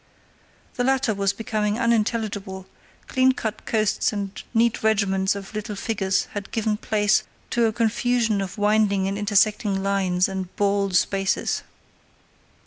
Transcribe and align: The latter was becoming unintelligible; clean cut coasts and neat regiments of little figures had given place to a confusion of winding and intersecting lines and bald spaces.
The 0.77 0.83
latter 0.83 1.13
was 1.13 1.31
becoming 1.31 1.77
unintelligible; 1.77 2.65
clean 3.05 3.33
cut 3.33 3.67
coasts 3.67 4.11
and 4.11 4.41
neat 4.51 4.81
regiments 4.81 5.35
of 5.35 5.53
little 5.53 5.75
figures 5.75 6.25
had 6.31 6.49
given 6.49 6.75
place 6.77 7.21
to 7.51 7.67
a 7.67 7.71
confusion 7.71 8.41
of 8.41 8.57
winding 8.57 9.07
and 9.07 9.15
intersecting 9.15 9.83
lines 9.83 10.27
and 10.27 10.49
bald 10.55 10.95
spaces. 10.95 11.61